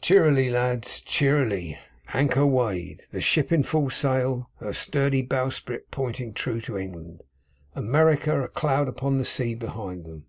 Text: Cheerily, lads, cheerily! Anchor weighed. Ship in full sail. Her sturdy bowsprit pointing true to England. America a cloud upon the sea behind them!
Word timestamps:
Cheerily, 0.00 0.50
lads, 0.50 1.00
cheerily! 1.00 1.76
Anchor 2.12 2.46
weighed. 2.46 3.02
Ship 3.18 3.50
in 3.50 3.64
full 3.64 3.90
sail. 3.90 4.48
Her 4.60 4.72
sturdy 4.72 5.20
bowsprit 5.20 5.90
pointing 5.90 6.32
true 6.32 6.60
to 6.60 6.78
England. 6.78 7.22
America 7.74 8.40
a 8.40 8.46
cloud 8.46 8.86
upon 8.86 9.18
the 9.18 9.24
sea 9.24 9.56
behind 9.56 10.04
them! 10.04 10.26